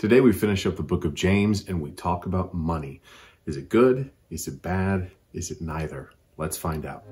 [0.00, 3.02] Today we finish up the book of James and we talk about money.
[3.44, 4.10] Is it good?
[4.30, 5.10] Is it bad?
[5.34, 6.08] Is it neither?
[6.38, 7.04] Let's find out.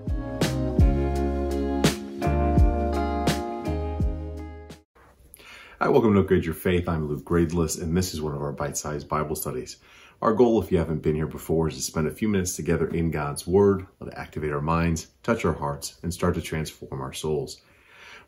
[5.79, 6.89] Hi, welcome to Upgrade Your Faith.
[6.89, 9.77] I'm Luke Gradeless, and this is one of our bite-sized Bible studies.
[10.23, 12.89] Our goal, if you haven't been here before, is to spend a few minutes together
[12.89, 17.03] in God's Word, let it activate our minds, touch our hearts, and start to transform
[17.03, 17.61] our souls.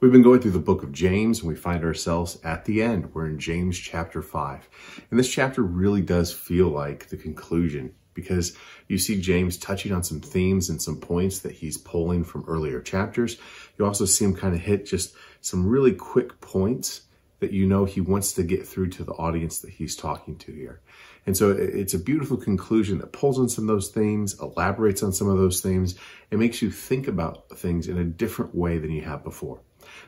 [0.00, 3.14] We've been going through the book of James and we find ourselves at the end.
[3.14, 4.66] We're in James chapter 5.
[5.10, 8.56] And this chapter really does feel like the conclusion because
[8.88, 12.80] you see James touching on some themes and some points that he's pulling from earlier
[12.80, 13.36] chapters.
[13.78, 17.02] You also see him kind of hit just some really quick points
[17.41, 20.52] that you know he wants to get through to the audience that he's talking to
[20.52, 20.80] here.
[21.27, 25.12] And so it's a beautiful conclusion that pulls on some of those themes, elaborates on
[25.12, 25.94] some of those themes,
[26.30, 29.60] and makes you think about things in a different way than you have before.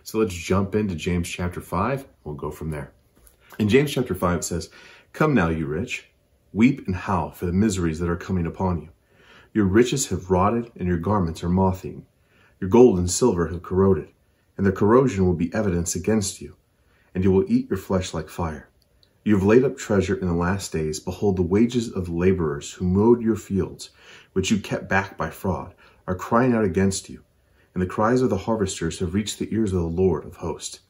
[0.03, 2.07] So let's jump into James chapter 5.
[2.25, 2.93] We'll go from there.
[3.59, 4.71] In James chapter 5, it says,
[5.13, 6.09] Come now, you rich,
[6.53, 8.89] weep and howl for the miseries that are coming upon you.
[9.53, 12.07] Your riches have rotted, and your garments are moth-eaten.
[12.61, 14.09] Your gold and silver have corroded,
[14.57, 16.57] and their corrosion will be evidence against you,
[17.15, 18.69] and you will eat your flesh like fire.
[19.25, 20.99] You have laid up treasure in the last days.
[20.99, 23.91] Behold, the wages of the laborers who mowed your fields,
[24.33, 25.75] which you kept back by fraud,
[26.07, 27.23] are crying out against you
[27.75, 30.81] and the cries of the harvesters have reached the ears of the Lord of hosts.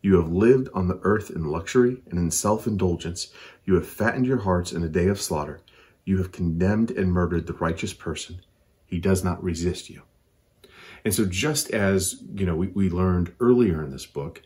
[0.00, 3.32] You have lived on the earth in luxury and in self-indulgence.
[3.64, 5.60] You have fattened your hearts in a day of slaughter.
[6.04, 8.40] You have condemned and murdered the righteous person.
[8.86, 10.02] He does not resist you.
[11.04, 14.42] And so just as, you know, we, we learned earlier in this book,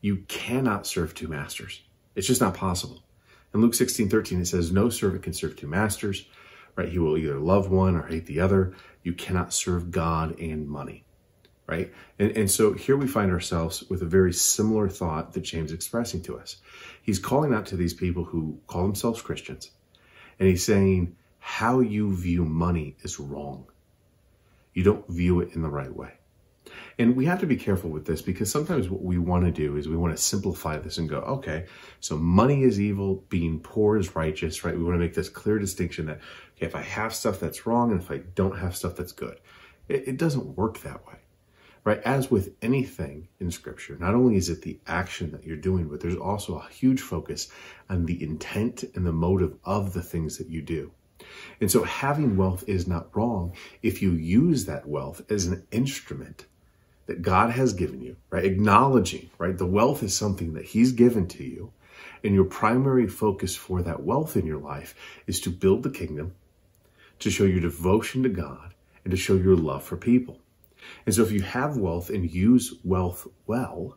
[0.00, 1.82] you cannot serve two masters.
[2.14, 3.02] It's just not possible.
[3.54, 6.26] In Luke 16, 13, it says, no servant can serve two masters,
[6.76, 6.88] right?
[6.88, 8.74] He will either love one or hate the other.
[9.02, 11.04] You cannot serve God and money
[11.68, 11.92] right?
[12.18, 15.74] And, and so here we find ourselves with a very similar thought that James is
[15.74, 16.56] expressing to us.
[17.02, 19.70] He's calling out to these people who call themselves Christians,
[20.40, 23.66] and he's saying, how you view money is wrong.
[24.72, 26.12] You don't view it in the right way.
[26.98, 29.76] And we have to be careful with this because sometimes what we want to do
[29.76, 31.66] is we want to simplify this and go, okay,
[32.00, 34.76] so money is evil, being poor is righteous, right?
[34.76, 36.20] We want to make this clear distinction that,
[36.56, 39.40] okay, if I have stuff that's wrong and if I don't have stuff that's good,
[39.88, 41.14] it, it doesn't work that way
[41.88, 42.02] right?
[42.02, 46.00] As with anything in scripture, not only is it the action that you're doing, but
[46.00, 47.48] there's also a huge focus
[47.88, 50.92] on the intent and the motive of the things that you do.
[51.62, 56.44] And so having wealth is not wrong if you use that wealth as an instrument
[57.06, 58.44] that God has given you, right?
[58.44, 59.56] Acknowledging, right?
[59.56, 61.72] The wealth is something that he's given to you.
[62.22, 64.94] And your primary focus for that wealth in your life
[65.26, 66.34] is to build the kingdom,
[67.20, 68.74] to show your devotion to God,
[69.04, 70.38] and to show your love for people.
[71.06, 73.96] And so if you have wealth and use wealth well,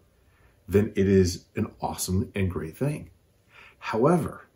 [0.68, 3.10] then it is an awesome and great thing.
[3.80, 4.48] However,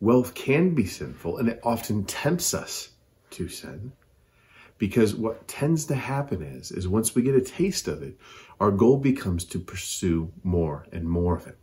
[0.00, 2.90] wealth can be sinful and it often tempts us
[3.30, 3.92] to sin
[4.78, 8.16] because what tends to happen is is once we get a taste of it
[8.60, 11.56] our goal becomes to pursue more and more of it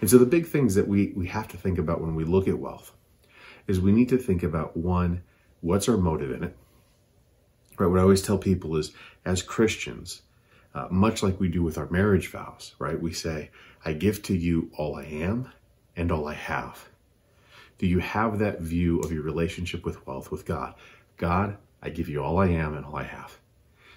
[0.00, 2.46] and so the big things that we we have to think about when we look
[2.46, 2.92] at wealth
[3.66, 5.22] is we need to think about one
[5.62, 6.56] what's our motive in it
[7.78, 7.86] right?
[7.86, 8.92] What I always tell people is,
[9.24, 10.22] as Christians,
[10.74, 13.00] uh, much like we do with our marriage vows, right?
[13.00, 13.50] We say,
[13.84, 15.50] I give to you all I am
[15.96, 16.88] and all I have.
[17.78, 20.74] Do you have that view of your relationship with wealth with God?
[21.16, 23.38] God, I give you all I am and all I have.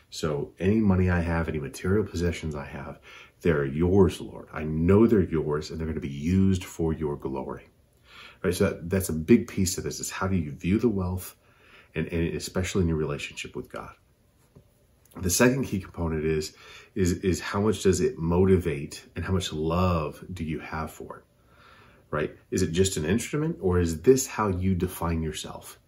[0.10, 3.00] So any money I have, any material possessions I have,
[3.42, 4.48] they're yours, Lord.
[4.52, 7.68] I know they're yours and they're going to be used for your glory.
[8.44, 8.54] Right?
[8.54, 11.36] So that, that's a big piece of this is how do you view the wealth
[11.96, 13.92] and, and especially in your relationship with God.
[15.22, 16.56] The second key component is,
[16.96, 21.18] is, is how much does it motivate and how much love do you have for
[21.18, 21.24] it,
[22.12, 22.36] right?
[22.52, 25.80] Is it just an instrument or is this how you define yourself?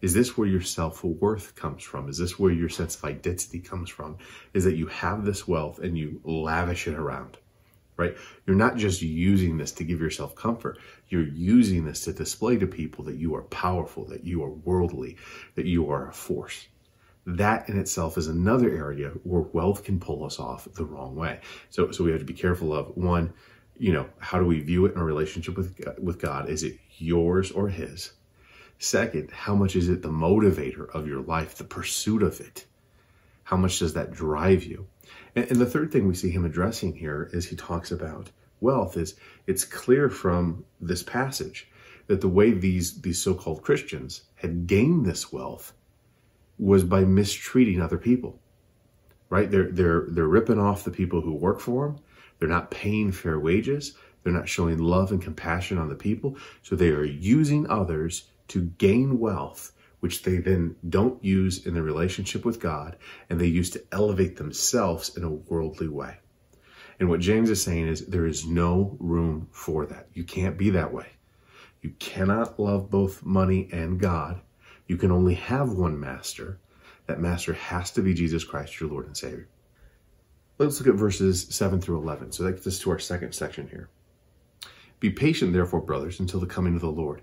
[0.00, 2.08] Is this where your self-worth comes from?
[2.08, 4.18] Is this where your sense of identity comes from?
[4.52, 7.38] Is that you have this wealth and you lavish it around?
[7.96, 8.16] Right?
[8.46, 10.78] You're not just using this to give yourself comfort.
[11.08, 15.16] You're using this to display to people that you are powerful, that you are worldly,
[15.54, 16.66] that you are a force.
[17.26, 21.40] That in itself is another area where wealth can pull us off the wrong way.
[21.70, 23.32] So, so we have to be careful of one,
[23.78, 26.48] you know, how do we view it in our relationship with, with God?
[26.48, 28.12] Is it yours or his?
[28.78, 32.66] Second, how much is it the motivator of your life, the pursuit of it?
[33.44, 34.86] How much does that drive you?
[35.34, 38.30] And, and the third thing we see him addressing here is he talks about
[38.60, 39.14] wealth is
[39.46, 41.68] it's clear from this passage
[42.06, 45.72] that the way these these so-called Christians had gained this wealth
[46.58, 48.38] was by mistreating other people.
[49.30, 49.50] Right?
[49.50, 51.98] They're they're they're ripping off the people who work for them.
[52.38, 53.96] They're not paying fair wages.
[54.22, 56.36] They're not showing love and compassion on the people.
[56.62, 59.72] So they are using others to gain wealth,
[60.04, 62.98] which they then don't use in their relationship with God,
[63.30, 66.18] and they use to elevate themselves in a worldly way.
[67.00, 70.08] And what James is saying is there is no room for that.
[70.12, 71.06] You can't be that way.
[71.80, 74.42] You cannot love both money and God.
[74.88, 76.60] You can only have one master.
[77.06, 79.48] That master has to be Jesus Christ, your Lord and Savior.
[80.58, 82.32] Let's look at verses 7 through 11.
[82.32, 83.88] So that gets us to our second section here.
[85.00, 87.22] Be patient, therefore, brothers, until the coming of the Lord.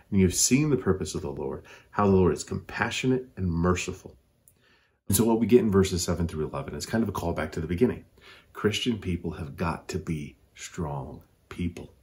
[0.11, 3.49] and you have seen the purpose of the Lord, how the Lord is compassionate and
[3.49, 4.15] merciful.
[5.07, 7.51] And so, what we get in verses 7 through 11 is kind of a callback
[7.53, 8.05] to the beginning.
[8.53, 11.93] Christian people have got to be strong people.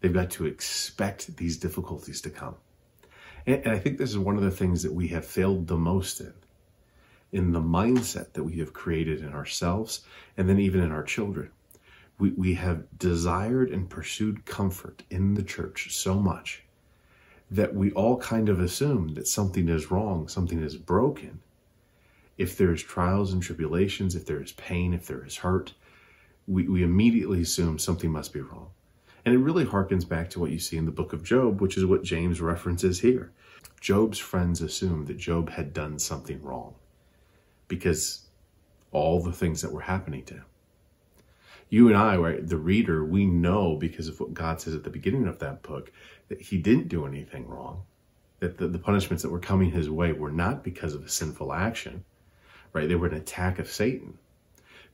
[0.00, 2.56] They've got to expect these difficulties to come.
[3.46, 5.76] And, and I think this is one of the things that we have failed the
[5.76, 6.34] most in,
[7.32, 10.02] in the mindset that we have created in ourselves
[10.36, 11.50] and then even in our children.
[12.18, 16.62] We, we have desired and pursued comfort in the church so much
[17.50, 21.40] that we all kind of assume that something is wrong, something is broken.
[22.36, 25.72] If there's trials and tribulations, if there is pain, if there is hurt,
[26.46, 28.70] we, we immediately assume something must be wrong.
[29.24, 31.76] And it really harkens back to what you see in the book of Job, which
[31.76, 33.32] is what James references here.
[33.80, 36.74] Job's friends assumed that Job had done something wrong
[37.68, 38.26] because
[38.92, 40.44] all the things that were happening to him.
[41.68, 44.90] You and I, right, the reader, we know because of what God says at the
[44.90, 45.90] beginning of that book
[46.28, 47.82] that he didn't do anything wrong,
[48.38, 51.52] that the, the punishments that were coming his way were not because of a sinful
[51.52, 52.04] action,
[52.72, 52.88] right?
[52.88, 54.18] They were an attack of Satan.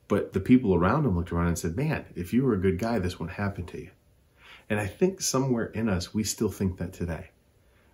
[0.07, 2.79] But the people around him looked around and said, Man, if you were a good
[2.79, 3.91] guy, this wouldn't happen to you.
[4.69, 7.29] And I think somewhere in us, we still think that today,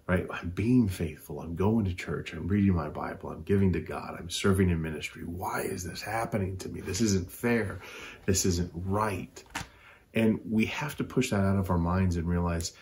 [0.09, 0.25] right?
[0.31, 1.39] I'm being faithful.
[1.39, 2.33] I'm going to church.
[2.33, 3.29] I'm reading my Bible.
[3.29, 4.15] I'm giving to God.
[4.17, 5.21] I'm serving in ministry.
[5.23, 6.81] Why is this happening to me?
[6.81, 7.81] This isn't fair.
[8.25, 9.43] This isn't right.
[10.15, 12.73] And we have to push that out of our minds and realize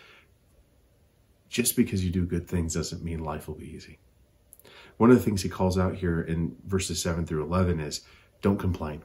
[1.50, 4.00] just because you do good things doesn't mean life will be easy.
[4.96, 8.06] One of the things he calls out here in verses 7 through 11 is
[8.42, 9.04] don't complain.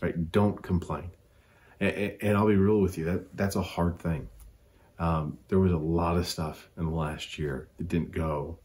[0.00, 0.32] Right?
[0.32, 1.10] Don't complain.
[1.80, 4.30] And, and I'll be real with you, that that's a hard thing.
[4.98, 8.58] Um, there was a lot of stuff in the last year that didn't go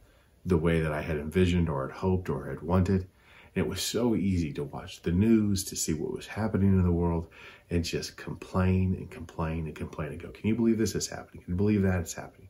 [0.46, 3.08] the way that I had envisioned or had hoped or had wanted.
[3.56, 6.84] And it was so easy to watch the news, to see what was happening in
[6.84, 7.28] the world,
[7.70, 11.44] and just complain and complain and complain and go, Can you believe this is happening?
[11.44, 12.50] Can you believe that it's happening?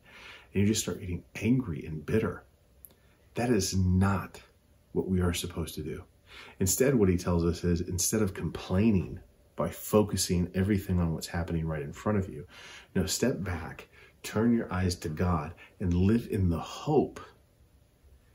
[0.52, 2.42] And you just start getting angry and bitter.
[3.34, 4.40] That is not
[4.92, 6.04] what we are supposed to do.
[6.58, 9.20] Instead, what he tells us is instead of complaining
[9.60, 12.46] by focusing everything on what's happening right in front of you.
[12.94, 13.88] No, step back,
[14.22, 17.20] turn your eyes to God, and live in the hope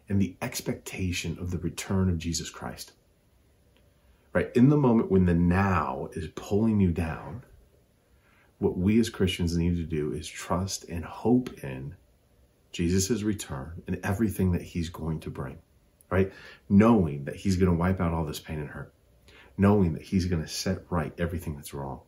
[0.08, 2.92] and the expectation of the return of Jesus Christ.
[4.34, 4.52] Right?
[4.56, 7.44] In the moment when the now is pulling you down,
[8.60, 11.96] what we as Christians need to do is trust and hope in
[12.72, 15.58] Jesus' return and everything that he's going to bring,
[16.12, 16.32] right?
[16.70, 18.95] Knowing that he's going to wipe out all this pain and hurt
[19.58, 22.02] knowing that He's going to set right everything that's wrong,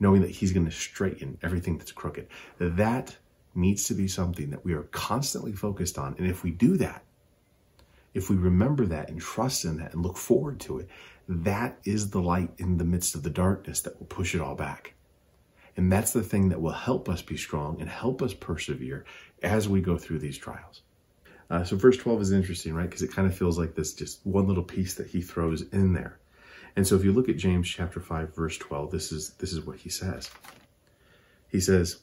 [0.00, 2.28] knowing that He's going to straighten everything that's crooked.
[2.58, 3.16] That
[3.54, 6.14] needs to be something that we are constantly focused on.
[6.18, 7.04] And if we do that,
[8.14, 10.88] if we remember that and trust in that and look forward to it,
[11.28, 14.54] that is the light in the midst of the darkness that will push it all
[14.54, 14.94] back.
[15.76, 19.04] And that's the thing that will help us be strong and help us persevere
[19.42, 20.82] as we go through these trials.
[21.48, 22.88] Uh, so, verse 12 is interesting, right?
[22.88, 25.92] Because it kind of feels like this just one little piece that he throws in
[25.92, 26.18] there.
[26.76, 29.60] And so if you look at James chapter 5 verse 12, this is this is
[29.60, 30.30] what he says.
[31.48, 31.98] He says,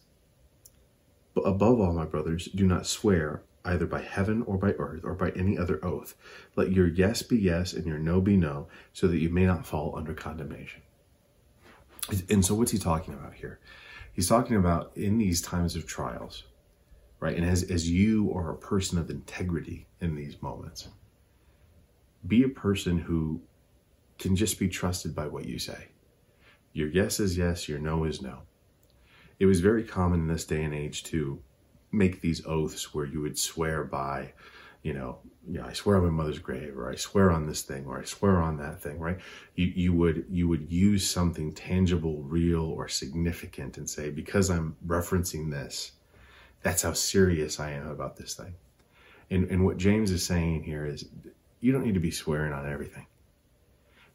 [1.34, 5.14] "But above all, my brothers, do not swear either by heaven or by earth or
[5.14, 6.16] by any other oath.
[6.56, 9.66] Let your yes be yes and your no be no, so that you may not
[9.66, 10.82] fall under condemnation."
[12.30, 13.60] And so what's he talking about here?
[14.14, 16.44] He's talking about in these times of trials,
[17.20, 17.36] right?
[17.36, 20.90] And as, as you are a person of integrity in these moments,
[22.26, 23.42] be a person who
[24.20, 25.88] can just be trusted by what you say.
[26.74, 28.44] Your yes is yes, your no is no.
[29.40, 31.42] It was very common in this day and age to
[31.92, 34.34] make these oaths where you would swear by
[34.82, 35.20] you know,
[35.62, 38.42] I swear on my mother's grave, or I swear on this thing, or I swear
[38.42, 39.20] on that thing, right?
[39.56, 44.78] You you would you would use something tangible, real, or significant, and say, because I'm
[44.86, 45.94] referencing this,
[46.62, 48.56] that's how serious I am about this thing.
[49.30, 51.06] And and what James is saying here is,
[51.60, 53.06] you don't need to be swearing on everything.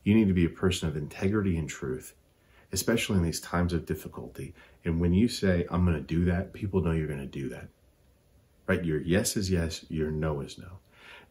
[0.05, 2.15] You need to be a person of integrity and truth,
[2.73, 4.55] especially in these times of difficulty.
[4.85, 7.49] And when you say, I'm going to do that, people know you're going to do
[7.49, 7.69] that.
[8.67, 8.85] Right?
[8.85, 10.79] Your yes is yes, your no is no.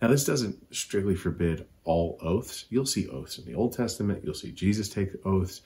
[0.02, 2.66] Now, this doesn't strictly forbid all oaths.
[2.70, 5.62] You'll see oaths in the Old Testament, you'll see Jesus take oaths,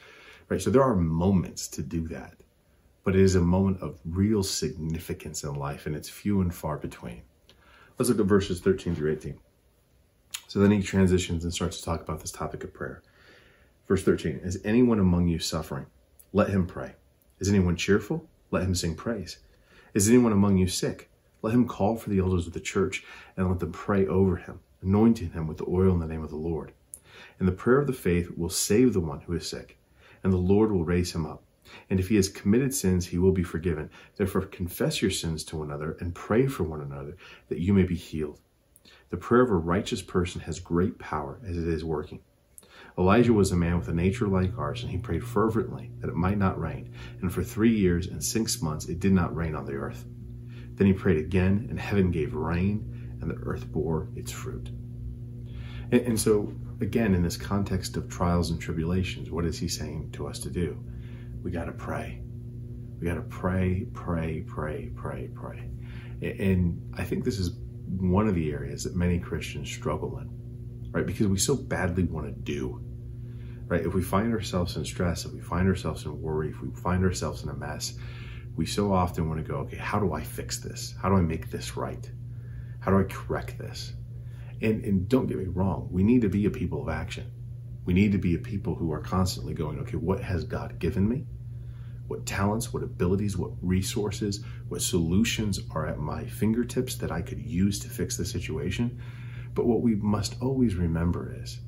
[0.49, 0.61] right?
[0.61, 2.35] So there are moments to do that,
[3.03, 6.77] but it is a moment of real significance in life, and it's few and far
[6.77, 7.21] between.
[7.97, 9.39] Let's look at verses 13 through 18.
[10.47, 13.03] So then he transitions and starts to talk about this topic of prayer.
[13.87, 15.87] Verse 13 Is anyone among you suffering?
[16.33, 16.93] Let him pray.
[17.39, 18.25] Is anyone cheerful?
[18.49, 19.37] Let him sing praise.
[19.93, 21.09] Is anyone among you sick?
[21.41, 23.03] Let him call for the elders of the church
[23.35, 26.29] and let them pray over him, anointing him with the oil in the name of
[26.29, 26.71] the Lord.
[27.39, 29.77] And the prayer of the faith will save the one who is sick,
[30.23, 31.43] and the Lord will raise him up.
[31.89, 33.89] And if he has committed sins, he will be forgiven.
[34.15, 37.17] Therefore, confess your sins to one another and pray for one another
[37.49, 38.39] that you may be healed.
[39.09, 42.19] The prayer of a righteous person has great power as it is working.
[42.97, 46.15] Elijah was a man with a nature like ours, and he prayed fervently that it
[46.15, 46.93] might not rain.
[47.21, 50.05] And for three years and six months it did not rain on the earth.
[50.73, 54.69] Then he prayed again, and heaven gave rain, and the earth bore its fruit.
[55.91, 60.11] And, and so, again, in this context of trials and tribulations, what is he saying
[60.13, 60.77] to us to do?
[61.43, 62.21] We got to pray.
[62.99, 65.69] We got to pray, pray, pray, pray, pray.
[66.21, 67.51] And I think this is
[67.87, 70.29] one of the areas that many Christians struggle in,
[70.91, 71.05] right?
[71.05, 72.81] Because we so badly want to do,
[73.67, 73.85] right?
[73.85, 77.03] If we find ourselves in stress, if we find ourselves in worry, if we find
[77.03, 77.97] ourselves in a mess,
[78.55, 80.95] we so often want to go, okay, how do I fix this?
[81.01, 82.09] How do I make this right?
[82.79, 83.93] How do I correct this?
[84.61, 87.31] And, and don't get me wrong, we need to be a people of action.
[87.85, 91.07] We need to be a people who are constantly going, okay, what has God given
[91.07, 91.25] me?
[92.07, 97.39] What talents, what abilities, what resources, what solutions are at my fingertips that I could
[97.39, 99.01] use to fix the situation?
[99.53, 101.59] But what we must always remember is,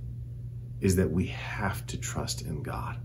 [0.79, 3.01] is that we have to trust in God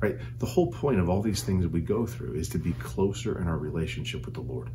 [0.00, 0.16] right?
[0.38, 3.46] The whole point of all these things we go through is to be closer in
[3.46, 4.70] our relationship with the Lord.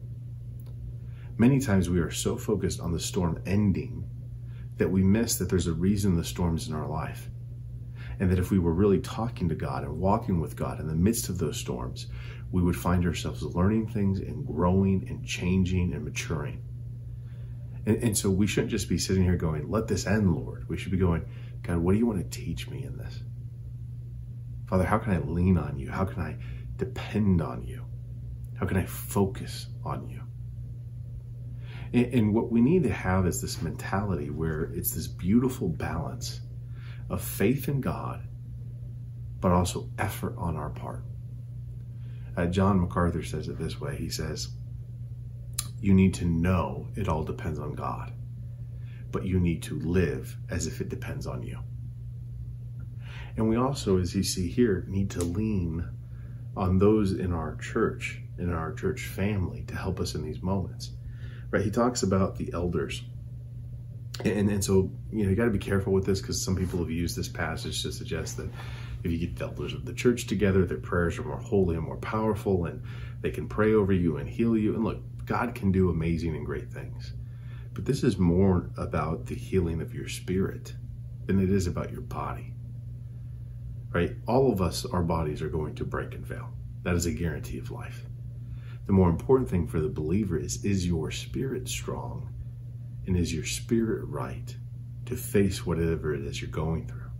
[1.38, 4.08] Many times we are so focused on the storm ending
[4.77, 7.30] that we miss that there's a reason the storm's in our life.
[8.19, 10.95] And that if we were really talking to God and walking with God in the
[10.95, 12.07] midst of those storms,
[12.51, 16.62] we would find ourselves learning things and growing and changing and maturing.
[17.86, 20.67] And, and so we shouldn't just be sitting here going, let this end, Lord.
[20.69, 21.25] We should be going,
[21.63, 23.22] God, what do you want to teach me in this?
[24.67, 25.91] Father, how can I lean on you?
[25.91, 26.38] How can I
[26.77, 27.84] depend on you?
[28.60, 30.22] How can I focus on you?
[31.93, 36.41] And, and, what we need to have is this mentality where it's this beautiful balance
[37.09, 38.27] of faith in God,
[39.39, 41.03] but also effort on our part.
[42.38, 44.50] Uh, John MacArthur says it this way He says,
[45.79, 48.12] You need to know it all depends on God,
[49.12, 51.59] but you need to live as if it depends on you.
[53.38, 55.88] And we also, as you see here, need to lean
[56.55, 60.91] on those in our church, in our church family, to help us in these moments.
[61.51, 61.63] Right?
[61.63, 63.03] He talks about the elders.
[64.24, 66.79] And, and so, you know, you got to be careful with this because some people
[66.79, 68.50] have used this passage to suggest that
[69.03, 71.84] if you get the elders of the church together, their prayers are more holy and
[71.84, 72.81] more powerful, and
[73.22, 74.74] they can pray over you and heal you.
[74.74, 77.13] And look, God can do amazing and great things.
[77.74, 80.74] But this is more about the healing of your spirit
[81.25, 82.55] than it is about your body
[83.95, 84.12] right?
[84.27, 86.50] All of us, our bodies are going to break and fail.
[86.84, 88.05] That is a guarantee of life.
[88.88, 92.29] The more important thing for the believer is is your spirit strong
[93.07, 94.55] and is your spirit right
[95.05, 97.12] to face whatever it is you're going through?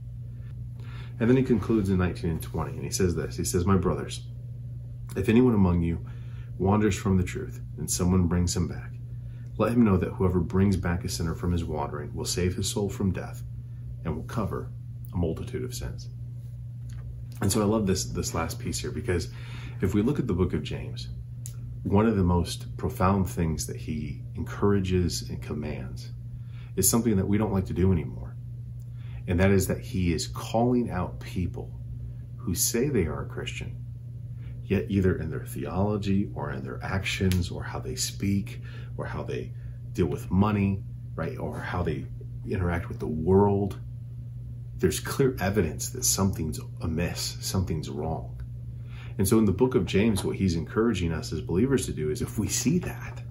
[1.20, 3.78] And then he concludes in 19 and 20, and he says this He says, My
[3.78, 4.22] brothers,
[5.16, 6.06] if anyone among you
[6.58, 8.92] wanders from the truth and someone brings him back,
[9.58, 12.70] let him know that whoever brings back a sinner from his wandering will save his
[12.70, 13.44] soul from death
[14.04, 14.70] and will cover
[15.14, 16.10] a multitude of sins.
[17.42, 19.30] And so I love this this last piece here because
[19.82, 21.10] if we look at the book of James,
[21.86, 26.12] one of the most profound things that he encourages and commands
[26.76, 28.36] is something that we don't like to do anymore.
[29.28, 31.72] And that is that he is calling out people
[32.38, 33.76] who say they are a Christian,
[34.66, 38.62] yet either in their theology or in their actions or how they speak
[38.98, 39.54] or how they
[39.94, 40.84] deal with money,
[41.16, 42.06] right, or how they
[42.46, 43.80] interact with the world
[44.78, 48.35] there's clear evidence that something's amiss, something's wrong.
[49.18, 52.10] And so in the book of James, what he's encouraging us as believers to do
[52.10, 53.24] is if we see that,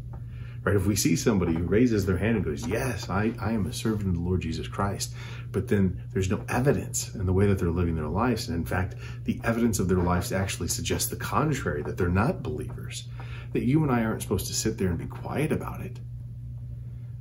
[0.64, 0.76] right?
[0.76, 3.72] If we see somebody who raises their hand and goes, Yes, I, I am a
[3.72, 5.14] servant of the Lord Jesus Christ,
[5.52, 8.48] but then there's no evidence in the way that they're living their lives.
[8.48, 12.42] And in fact, the evidence of their lives actually suggests the contrary, that they're not
[12.42, 13.04] believers,
[13.52, 16.00] that you and I aren't supposed to sit there and be quiet about it.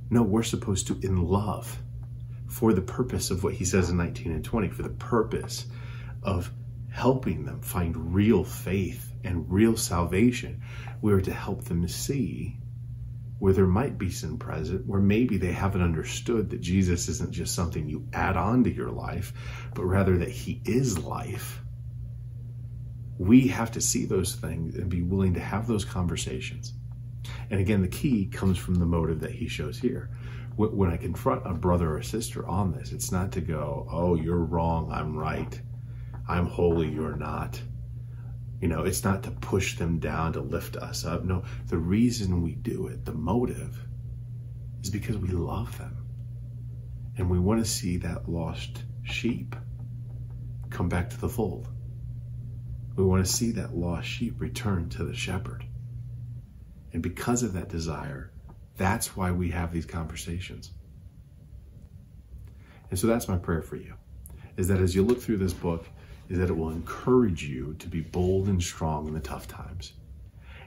[0.10, 1.82] No, we're supposed to, in love,
[2.48, 5.66] for the purpose of what he says in 19 and 20, for the purpose
[6.22, 6.52] of
[6.94, 10.62] helping them find real faith and real salvation,
[11.02, 12.56] we are to help them see
[13.40, 17.56] where there might be sin present, where maybe they haven't understood that Jesus isn't just
[17.56, 19.34] something you add on to your life,
[19.74, 21.62] but rather that he is life.
[23.18, 26.74] We have to see those things and be willing to have those conversations.
[27.50, 30.12] And again, the key comes from the motive that he shows here.
[30.58, 34.46] When I confront a brother or sister on this, it's not to go, oh, you're
[34.46, 35.60] wrong, I'm right.
[36.28, 37.62] I'm holy, you're not.
[38.62, 41.26] You know, it's not to push them down to lift us up.
[41.26, 43.78] No, the reason we do it, the motive,
[44.82, 45.98] is because we love them.
[47.18, 49.56] And we want to see that lost sheep
[50.70, 51.68] come back to the fold.
[52.96, 55.66] We want to see that lost sheep return to the shepherd.
[56.94, 58.32] And because of that desire,
[58.78, 60.72] that's why we have these conversations.
[62.90, 63.96] And so that's my prayer for you
[64.56, 65.88] is that as you look through this book,
[66.34, 69.94] is that it will encourage you to be bold and strong in the tough times.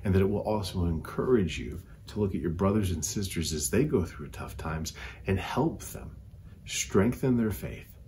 [0.05, 3.69] And that it will also encourage you to look at your brothers and sisters as
[3.69, 4.93] they go through tough times
[5.27, 6.15] and help them
[6.67, 7.99] strengthen their faith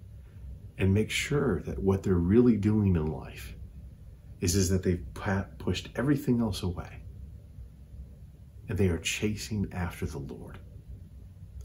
[0.78, 3.56] and make sure that what they're really doing in life
[4.40, 5.04] is, is that they've
[5.58, 7.02] pushed everything else away
[8.68, 10.60] and they are chasing after the Lord.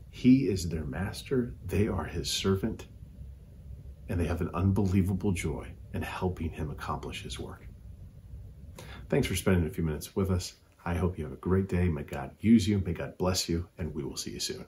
[0.10, 2.88] He is their master, they are his servant,
[4.10, 7.68] and they have an unbelievable joy in helping him accomplish his work.
[9.10, 10.54] Thanks for spending a few minutes with us.
[10.86, 11.88] I hope you have a great day.
[11.88, 12.82] May God use you.
[12.86, 14.66] May God bless you, and we will see you soon.